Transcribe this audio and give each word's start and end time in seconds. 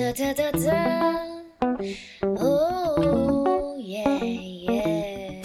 두두두두 0.00 0.70
오 2.42 3.76
예예 3.78 5.42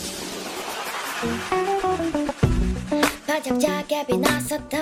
반짝 3.27 3.59
작게 3.59 4.05
빛났었다 4.07 4.77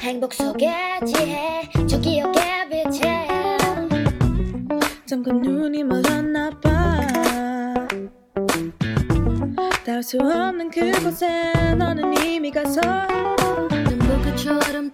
행복 0.00 0.32
속에 0.32 0.70
지혜 1.04 1.68
저 1.88 2.00
기억의 2.00 2.68
빛에 2.70 3.26
잠깐 5.06 5.42
눈이 5.42 5.82
멀었나 5.82 6.50
봐. 6.60 7.00
닿을 9.84 10.02
수 10.04 10.18
없는 10.18 10.70
그곳에 10.70 11.52
너는 11.76 12.16
이미 12.22 12.52
가서 12.52 12.80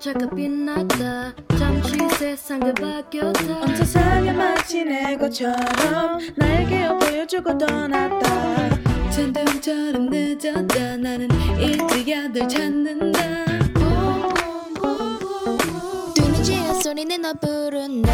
잠깐 0.00 0.34
빛났다. 0.34 1.34
잠시 1.58 1.94
세상을 2.16 2.72
바뀌었다. 2.72 3.60
온 3.60 3.76
세상에 3.76 4.32
마치 4.32 4.82
내 4.82 5.14
것처럼 5.14 6.18
나에게 6.36 6.88
보여주고 6.98 7.58
떠났다. 7.58 8.70
천둥처럼 9.10 10.08
늦었다. 10.08 10.96
나는 10.96 11.28
이제야 11.60 12.28
널 12.28 12.48
찾는다. 12.48 13.20
지은 16.42 16.80
소리는 16.80 17.20
너 17.20 17.34
부른다 17.34 18.10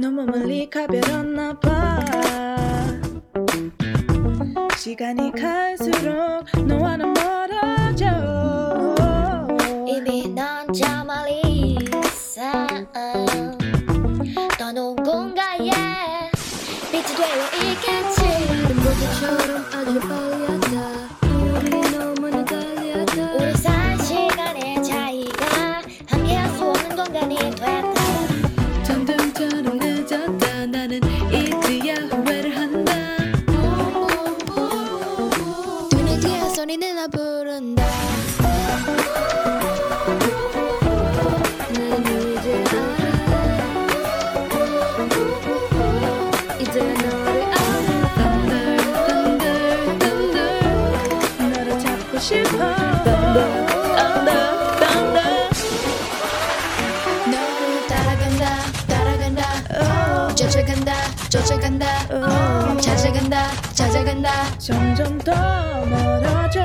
너무 0.00 0.24
멀리 0.24 0.70
가버렸나 0.70 1.60
봐. 1.60 2.00
시간이 4.78 5.30
갈수록 5.32 6.46
너와는 6.66 7.12
멀어져. 7.12 8.06
이미 9.86 10.26
넌 10.28 10.72
저 10.72 11.04
멀리 11.04 11.76
있어. 11.76 12.40
더 14.58 14.72
누군가의 14.72 15.70
빛이 16.90 17.04
되어 17.04 17.44
있겠지. 17.70 18.22
눈보그처럼 18.68 19.50
아주 19.74 20.00
빨리 20.00 20.69
눈에 36.60 36.76
뒤에 36.76 36.92
소리는 36.92 36.94
나 36.94 37.06
부른다. 37.08 37.82
난 41.72 42.04
이제 42.04 42.64
알아. 42.68 43.10
이제 46.58 46.80
너를 46.82 47.44
알아. 47.44 47.56
Thunder 48.26 48.76
Thunder 49.06 49.98
Thunder 49.98 50.50
너를 51.50 51.68
찾고 51.80 52.18
싶어. 52.18 52.58
너를 57.26 57.86
따라간다 57.88 58.44
따라간다. 58.86 59.40
쫓아간다 60.34 60.92
쫓아간다. 61.30 61.86
찾아간다 62.80 63.69
찾아간다. 64.00 64.58
점점 64.58 65.18
더 65.18 65.32
멀어져. 65.84 66.60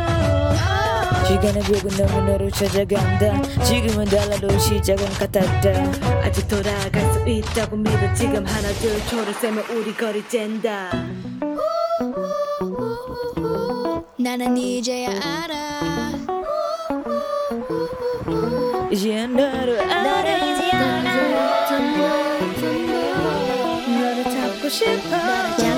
시간의 1.27 1.63
벽은 1.63 1.89
너무 1.97 2.31
너를 2.31 2.49
찾아간다. 2.51 3.41
지금은 3.63 4.05
달라도 4.05 4.57
시작은 4.57 5.05
같았다. 5.13 5.69
아직 6.23 6.47
돌아갈 6.47 7.13
수 7.13 7.27
있다고 7.27 7.75
믿어 7.75 8.13
지금 8.13 8.45
하나 8.45 8.69
둘 8.79 9.05
초를 9.07 9.33
세면 9.33 9.65
우리 9.71 9.93
거리 9.93 10.25
잰다. 10.27 10.91
나는 14.17 14.55
이제야 14.55 15.09
알아. 15.09 16.11
이제 18.91 19.27
너를 19.27 19.77
너를 19.77 19.91
알아. 19.91 20.37
이제 20.37 20.71
알아. 20.71 21.15
너를 23.99 24.23
찾고 24.23 24.69
싶어 24.69 25.74